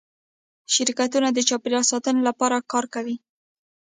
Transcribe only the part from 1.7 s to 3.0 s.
ساتنې لپاره کار